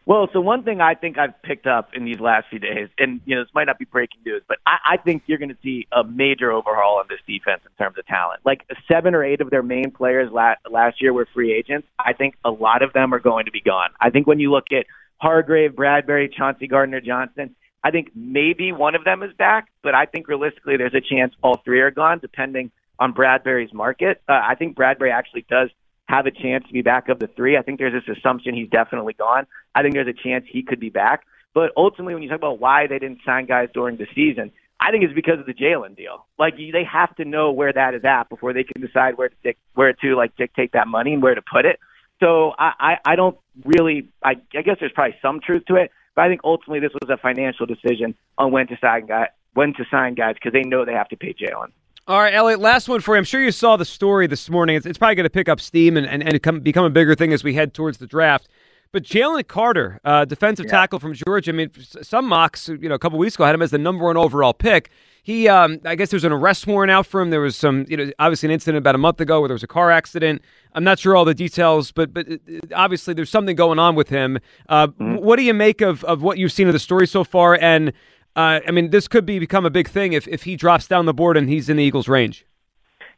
Well, 0.04 0.28
so 0.32 0.40
one 0.40 0.64
thing 0.64 0.80
I 0.80 0.94
think 0.94 1.16
I've 1.16 1.40
picked 1.42 1.66
up 1.66 1.90
in 1.94 2.04
these 2.04 2.18
last 2.18 2.48
few 2.50 2.58
days, 2.58 2.88
and 2.98 3.20
you 3.24 3.36
know, 3.36 3.42
this 3.44 3.54
might 3.54 3.66
not 3.66 3.78
be 3.78 3.84
breaking 3.84 4.20
news, 4.26 4.42
but 4.48 4.58
I, 4.66 4.94
I 4.94 4.96
think 4.96 5.22
you're 5.26 5.38
going 5.38 5.50
to 5.50 5.58
see 5.62 5.86
a 5.92 6.02
major 6.02 6.50
overhaul 6.50 6.98
on 6.98 7.06
this 7.08 7.20
defense 7.26 7.62
in 7.64 7.70
terms 7.82 7.96
of 7.98 8.06
talent. 8.06 8.40
Like 8.44 8.66
seven 8.90 9.14
or 9.14 9.22
eight 9.22 9.40
of 9.40 9.50
their 9.50 9.62
main 9.62 9.92
players 9.92 10.32
last, 10.32 10.60
last 10.68 11.00
year 11.00 11.12
were 11.12 11.28
free 11.32 11.52
agents. 11.52 11.86
I 12.00 12.14
think 12.14 12.34
a 12.44 12.50
lot 12.50 12.82
of 12.82 12.92
them 12.92 13.14
are 13.14 13.20
going 13.20 13.44
to 13.44 13.52
be 13.52 13.60
gone. 13.60 13.90
I 14.00 14.10
think 14.10 14.26
when 14.26 14.40
you 14.40 14.50
look 14.50 14.66
at 14.72 14.86
Hargrave, 15.18 15.76
Bradbury, 15.76 16.28
Chauncey 16.36 16.66
Gardner 16.66 17.00
Johnson, 17.00 17.54
I 17.84 17.92
think 17.92 18.10
maybe 18.14 18.72
one 18.72 18.96
of 18.96 19.04
them 19.04 19.22
is 19.22 19.32
back, 19.34 19.68
but 19.82 19.94
I 19.94 20.06
think 20.06 20.26
realistically 20.26 20.76
there's 20.76 20.94
a 20.94 21.00
chance 21.00 21.32
all 21.42 21.60
three 21.64 21.80
are 21.80 21.92
gone, 21.92 22.18
depending 22.18 22.72
on 22.98 23.12
Bradbury's 23.12 23.72
market. 23.72 24.20
Uh, 24.28 24.32
I 24.32 24.56
think 24.56 24.74
Bradbury 24.74 25.12
actually 25.12 25.46
does 25.48 25.70
have 26.12 26.26
a 26.26 26.30
chance 26.30 26.66
to 26.66 26.72
be 26.74 26.82
back 26.82 27.08
of 27.08 27.18
the 27.18 27.26
three. 27.26 27.56
I 27.56 27.62
think 27.62 27.78
there's 27.78 27.94
this 27.94 28.16
assumption 28.18 28.54
he's 28.54 28.68
definitely 28.68 29.14
gone. 29.14 29.46
I 29.74 29.80
think 29.80 29.94
there's 29.94 30.08
a 30.08 30.12
chance 30.12 30.44
he 30.46 30.62
could 30.62 30.78
be 30.78 30.90
back. 30.90 31.24
But 31.54 31.72
ultimately, 31.74 32.12
when 32.12 32.22
you 32.22 32.28
talk 32.28 32.38
about 32.38 32.60
why 32.60 32.86
they 32.86 32.98
didn't 32.98 33.20
sign 33.24 33.46
guys 33.46 33.70
during 33.72 33.96
the 33.96 34.06
season, 34.14 34.52
I 34.78 34.90
think 34.90 35.04
it's 35.04 35.14
because 35.14 35.38
of 35.40 35.46
the 35.46 35.54
Jalen 35.54 35.96
deal. 35.96 36.26
Like 36.38 36.56
they 36.56 36.84
have 36.84 37.14
to 37.16 37.24
know 37.24 37.52
where 37.52 37.72
that 37.72 37.94
is 37.94 38.04
at 38.04 38.28
before 38.28 38.52
they 38.52 38.64
can 38.64 38.82
decide 38.82 39.16
where 39.16 39.30
to 39.30 39.54
where 39.74 39.92
to 39.94 40.14
like 40.14 40.36
dictate 40.36 40.72
that 40.72 40.86
money 40.86 41.14
and 41.14 41.22
where 41.22 41.34
to 41.34 41.42
put 41.42 41.64
it. 41.64 41.78
So 42.20 42.52
I 42.58 42.72
I, 42.78 43.12
I 43.12 43.16
don't 43.16 43.38
really 43.64 44.08
I, 44.22 44.32
I 44.54 44.62
guess 44.62 44.76
there's 44.80 44.92
probably 44.92 45.16
some 45.22 45.40
truth 45.40 45.64
to 45.68 45.76
it, 45.76 45.92
but 46.14 46.22
I 46.22 46.28
think 46.28 46.42
ultimately 46.44 46.80
this 46.80 46.92
was 47.00 47.08
a 47.08 47.16
financial 47.16 47.64
decision 47.64 48.14
on 48.36 48.52
when 48.52 48.66
to 48.66 48.76
sign 48.80 49.06
guys 49.06 49.28
when 49.54 49.72
to 49.74 49.84
sign 49.90 50.14
guys 50.14 50.34
because 50.34 50.52
they 50.52 50.68
know 50.68 50.84
they 50.84 50.94
have 50.94 51.08
to 51.08 51.16
pay 51.16 51.34
Jalen. 51.34 51.72
All 52.08 52.18
right, 52.18 52.34
Eliot, 52.34 52.58
last 52.58 52.88
one 52.88 53.00
for 53.00 53.14
you. 53.14 53.18
I'm 53.18 53.24
sure 53.24 53.40
you 53.40 53.52
saw 53.52 53.76
the 53.76 53.84
story 53.84 54.26
this 54.26 54.50
morning. 54.50 54.74
It's, 54.74 54.86
it's 54.86 54.98
probably 54.98 55.14
going 55.14 55.24
to 55.24 55.30
pick 55.30 55.48
up 55.48 55.60
steam 55.60 55.96
and, 55.96 56.04
and, 56.04 56.20
and 56.20 56.42
come, 56.42 56.58
become 56.58 56.84
a 56.84 56.90
bigger 56.90 57.14
thing 57.14 57.32
as 57.32 57.44
we 57.44 57.54
head 57.54 57.74
towards 57.74 57.98
the 57.98 58.08
draft. 58.08 58.48
But 58.90 59.04
Jalen 59.04 59.46
Carter, 59.46 60.00
uh, 60.04 60.24
defensive 60.24 60.66
yeah. 60.66 60.72
tackle 60.72 60.98
from 60.98 61.14
Georgia. 61.14 61.52
I 61.52 61.54
mean, 61.54 61.70
some 62.02 62.26
mocks, 62.26 62.68
you 62.68 62.88
know, 62.88 62.96
a 62.96 62.98
couple 62.98 63.20
weeks 63.20 63.36
ago 63.36 63.44
had 63.44 63.54
him 63.54 63.62
as 63.62 63.70
the 63.70 63.78
number 63.78 64.04
one 64.04 64.16
overall 64.16 64.52
pick. 64.52 64.90
He, 65.22 65.46
um, 65.46 65.78
I 65.84 65.94
guess, 65.94 66.10
there's 66.10 66.24
an 66.24 66.32
arrest 66.32 66.66
warrant 66.66 66.90
out 66.90 67.06
for 67.06 67.20
him. 67.20 67.30
There 67.30 67.40
was 67.40 67.56
some, 67.56 67.86
you 67.88 67.96
know, 67.96 68.10
obviously 68.18 68.48
an 68.48 68.50
incident 68.50 68.78
about 68.78 68.96
a 68.96 68.98
month 68.98 69.20
ago 69.20 69.38
where 69.40 69.48
there 69.48 69.54
was 69.54 69.62
a 69.62 69.68
car 69.68 69.92
accident. 69.92 70.42
I'm 70.74 70.82
not 70.82 70.98
sure 70.98 71.14
all 71.14 71.24
the 71.24 71.34
details, 71.34 71.92
but 71.92 72.12
but 72.12 72.28
uh, 72.28 72.36
obviously 72.74 73.14
there's 73.14 73.30
something 73.30 73.54
going 73.54 73.78
on 73.78 73.94
with 73.94 74.08
him. 74.08 74.40
Uh, 74.68 74.88
mm-hmm. 74.88 75.24
What 75.24 75.36
do 75.36 75.44
you 75.44 75.54
make 75.54 75.80
of 75.80 76.02
of 76.04 76.22
what 76.22 76.38
you've 76.38 76.52
seen 76.52 76.66
of 76.66 76.72
the 76.72 76.80
story 76.80 77.06
so 77.06 77.22
far? 77.22 77.56
And 77.60 77.92
uh, 78.36 78.60
I 78.66 78.70
mean, 78.70 78.90
this 78.90 79.08
could 79.08 79.26
be 79.26 79.38
become 79.38 79.66
a 79.66 79.70
big 79.70 79.88
thing 79.88 80.12
if 80.12 80.26
if 80.28 80.42
he 80.44 80.56
drops 80.56 80.86
down 80.86 81.06
the 81.06 81.14
board 81.14 81.36
and 81.36 81.48
he's 81.48 81.68
in 81.68 81.76
the 81.76 81.84
Eagles' 81.84 82.08
range. 82.08 82.46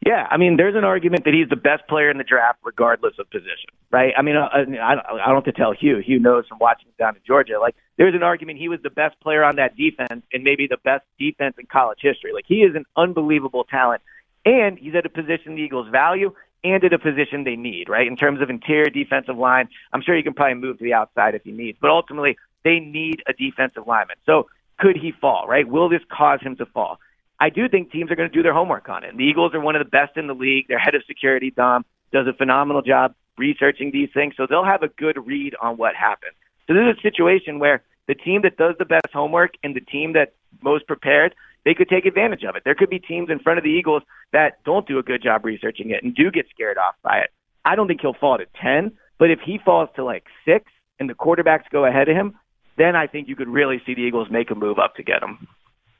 Yeah, 0.04 0.26
I 0.30 0.36
mean, 0.36 0.56
there's 0.58 0.74
an 0.74 0.84
argument 0.84 1.24
that 1.24 1.32
he's 1.32 1.48
the 1.48 1.56
best 1.56 1.86
player 1.88 2.10
in 2.10 2.18
the 2.18 2.24
draft, 2.24 2.58
regardless 2.62 3.14
of 3.18 3.30
position, 3.30 3.70
right? 3.90 4.12
I 4.18 4.22
mean, 4.22 4.36
uh, 4.36 4.48
I, 4.52 4.94
I 4.94 5.26
don't 5.28 5.36
have 5.36 5.44
to 5.44 5.52
tell 5.52 5.72
Hugh. 5.72 5.98
Hugh 6.04 6.18
knows 6.18 6.46
from 6.46 6.58
watching 6.58 6.88
down 6.98 7.16
in 7.16 7.22
Georgia. 7.26 7.58
Like, 7.58 7.74
there's 7.96 8.14
an 8.14 8.22
argument 8.22 8.58
he 8.58 8.68
was 8.68 8.80
the 8.82 8.90
best 8.90 9.18
player 9.20 9.42
on 9.42 9.56
that 9.56 9.76
defense 9.76 10.22
and 10.30 10.44
maybe 10.44 10.66
the 10.66 10.76
best 10.84 11.04
defense 11.18 11.54
in 11.58 11.66
college 11.66 12.00
history. 12.02 12.32
Like, 12.34 12.44
he 12.46 12.56
is 12.56 12.74
an 12.74 12.84
unbelievable 12.96 13.64
talent, 13.64 14.02
and 14.44 14.76
he's 14.78 14.94
at 14.94 15.06
a 15.06 15.08
position 15.08 15.54
the 15.54 15.62
Eagles 15.62 15.88
value 15.90 16.34
and 16.64 16.84
at 16.84 16.92
a 16.92 16.98
position 16.98 17.44
they 17.44 17.56
need, 17.56 17.88
right? 17.88 18.06
In 18.06 18.16
terms 18.16 18.42
of 18.42 18.50
interior 18.50 18.90
defensive 18.90 19.38
line, 19.38 19.68
I'm 19.92 20.02
sure 20.02 20.16
he 20.16 20.22
can 20.22 20.34
probably 20.34 20.60
move 20.60 20.78
to 20.78 20.84
the 20.84 20.94
outside 20.94 21.34
if 21.34 21.44
he 21.44 21.52
needs, 21.52 21.78
but 21.80 21.90
ultimately 21.90 22.36
they 22.64 22.78
need 22.78 23.22
a 23.26 23.32
defensive 23.32 23.86
lineman. 23.86 24.16
So, 24.26 24.48
could 24.78 24.96
he 24.96 25.12
fall, 25.20 25.46
right? 25.48 25.66
Will 25.66 25.88
this 25.88 26.02
cause 26.10 26.40
him 26.40 26.56
to 26.56 26.66
fall? 26.66 26.98
I 27.40 27.50
do 27.50 27.68
think 27.68 27.90
teams 27.90 28.10
are 28.10 28.16
going 28.16 28.30
to 28.30 28.34
do 28.34 28.42
their 28.42 28.54
homework 28.54 28.88
on 28.88 29.04
it. 29.04 29.10
And 29.10 29.18
the 29.18 29.24
Eagles 29.24 29.54
are 29.54 29.60
one 29.60 29.76
of 29.76 29.84
the 29.84 29.90
best 29.90 30.16
in 30.16 30.26
the 30.26 30.34
league. 30.34 30.68
Their 30.68 30.78
head 30.78 30.94
of 30.94 31.02
security, 31.06 31.50
Dom, 31.50 31.84
does 32.12 32.26
a 32.26 32.32
phenomenal 32.32 32.82
job 32.82 33.14
researching 33.36 33.90
these 33.92 34.08
things, 34.14 34.34
so 34.36 34.46
they'll 34.48 34.64
have 34.64 34.82
a 34.82 34.88
good 34.88 35.26
read 35.26 35.54
on 35.60 35.76
what 35.76 35.96
happened. 35.96 36.32
So 36.66 36.74
this 36.74 36.82
is 36.82 36.98
a 36.98 37.02
situation 37.02 37.58
where 37.58 37.82
the 38.06 38.14
team 38.14 38.42
that 38.42 38.56
does 38.56 38.76
the 38.78 38.84
best 38.84 39.08
homework 39.12 39.54
and 39.62 39.74
the 39.74 39.80
team 39.80 40.12
that's 40.12 40.30
most 40.62 40.86
prepared, 40.86 41.34
they 41.64 41.74
could 41.74 41.88
take 41.88 42.06
advantage 42.06 42.44
of 42.44 42.54
it. 42.56 42.62
There 42.64 42.74
could 42.74 42.90
be 42.90 42.98
teams 42.98 43.30
in 43.30 43.38
front 43.38 43.58
of 43.58 43.64
the 43.64 43.70
Eagles 43.70 44.02
that 44.32 44.62
don't 44.64 44.86
do 44.86 44.98
a 44.98 45.02
good 45.02 45.22
job 45.22 45.44
researching 45.44 45.90
it 45.90 46.04
and 46.04 46.14
do 46.14 46.30
get 46.30 46.46
scared 46.50 46.78
off 46.78 46.94
by 47.02 47.18
it. 47.18 47.30
I 47.64 47.74
don't 47.74 47.88
think 47.88 48.02
he'll 48.02 48.14
fall 48.14 48.38
to 48.38 48.46
10, 48.60 48.92
but 49.18 49.30
if 49.30 49.40
he 49.40 49.58
falls 49.58 49.88
to 49.96 50.04
like 50.04 50.24
6 50.44 50.64
and 51.00 51.08
the 51.08 51.14
quarterbacks 51.14 51.64
go 51.72 51.84
ahead 51.84 52.08
of 52.08 52.16
him, 52.16 52.34
then 52.76 52.96
I 52.96 53.06
think 53.06 53.28
you 53.28 53.36
could 53.36 53.48
really 53.48 53.80
see 53.86 53.94
the 53.94 54.02
Eagles 54.02 54.28
make 54.30 54.50
a 54.50 54.54
move 54.54 54.78
up 54.78 54.96
to 54.96 55.02
get 55.02 55.22
him. 55.22 55.46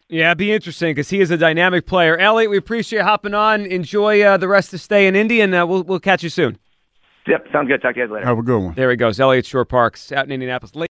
Yeah, 0.09 0.29
it'd 0.29 0.39
be 0.39 0.53
interesting 0.53 0.91
because 0.91 1.09
he 1.09 1.21
is 1.21 1.31
a 1.31 1.37
dynamic 1.37 1.87
player. 1.87 2.17
Eliot, 2.19 2.51
we 2.51 2.59
appreciate 2.59 2.99
you 2.99 3.05
hopping 3.05 3.35
on. 3.35 3.65
Enjoy 3.67 4.23
uh, 4.23 4.37
the 4.37 4.49
rest 4.49 4.69
of 4.69 4.73
the 4.73 4.79
stay 4.79 5.07
in 5.07 5.17
Indy, 5.17 5.41
and 5.41 5.55
uh, 5.55 5.67
we'll, 5.67 5.83
we'll 5.83 6.01
catch 6.01 6.23
you 6.23 6.29
soon. 6.29 6.59
Yep, 7.27 7.47
sounds 7.53 7.69
good. 7.69 7.81
Talk 7.81 7.95
to 7.95 8.01
you 8.01 8.07
guys 8.07 8.13
later. 8.13 8.27
Have 8.27 8.39
a 8.39 8.43
good 8.43 8.59
one. 8.59 8.75
There 8.75 8.91
he 8.91 8.97
goes. 8.97 9.19
Eliot 9.19 9.47
Shorr-Parks 9.47 10.13
out 10.13 10.27
in 10.27 10.33
Indianapolis. 10.33 10.89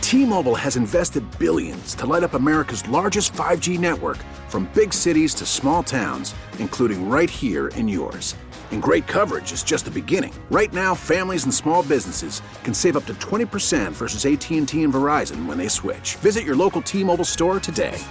T-Mobile 0.00 0.54
has 0.54 0.76
invested 0.76 1.22
billions 1.38 1.94
to 1.96 2.06
light 2.06 2.22
up 2.22 2.34
America's 2.34 2.88
largest 2.88 3.32
5G 3.34 3.78
network 3.78 4.16
from 4.48 4.70
big 4.74 4.94
cities 4.94 5.34
to 5.34 5.44
small 5.44 5.82
towns, 5.82 6.34
including 6.60 7.10
right 7.10 7.28
here 7.28 7.68
in 7.68 7.88
yours. 7.88 8.34
And 8.72 8.82
great 8.82 9.06
coverage 9.06 9.52
is 9.52 9.62
just 9.62 9.84
the 9.84 9.90
beginning. 9.90 10.32
Right 10.50 10.72
now, 10.72 10.94
families 10.94 11.44
and 11.44 11.52
small 11.52 11.82
businesses 11.82 12.40
can 12.64 12.72
save 12.72 12.96
up 12.96 13.04
to 13.04 13.14
20% 13.14 13.92
versus 13.92 14.24
AT&T 14.24 14.82
and 14.82 14.92
Verizon 14.94 15.44
when 15.44 15.58
they 15.58 15.68
switch. 15.68 16.16
Visit 16.16 16.44
your 16.44 16.56
local 16.56 16.80
T-Mobile 16.80 17.26
store 17.26 17.60
today. 17.60 18.02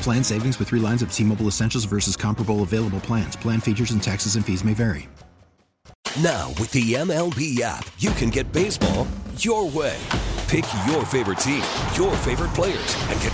Plan 0.00 0.24
savings 0.24 0.58
with 0.58 0.68
3 0.68 0.80
lines 0.80 1.02
of 1.02 1.12
T-Mobile 1.12 1.48
Essentials 1.48 1.84
versus 1.84 2.16
comparable 2.16 2.62
available 2.62 3.00
plans. 3.00 3.36
Plan 3.36 3.60
features 3.60 3.90
and 3.90 4.02
taxes 4.02 4.36
and 4.36 4.44
fees 4.46 4.64
may 4.64 4.72
vary. 4.72 5.08
Now, 6.22 6.50
with 6.60 6.70
the 6.70 6.92
MLB 6.92 7.60
app, 7.60 7.88
you 7.98 8.10
can 8.12 8.30
get 8.30 8.52
baseball 8.52 9.04
your 9.38 9.68
way. 9.68 9.98
Pick 10.46 10.64
your 10.86 11.04
favorite 11.04 11.38
team, 11.38 11.64
your 11.96 12.14
favorite 12.18 12.54
players, 12.54 12.96
and 13.08 13.20
get 13.20 13.33